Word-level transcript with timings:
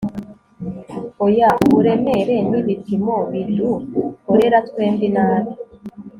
oya, 1.25 1.49
uburemere 1.65 2.35
n'ibipimo 2.49 3.15
bidukorera 3.31 4.57
twembi 4.67 5.07
nabi 5.15 5.53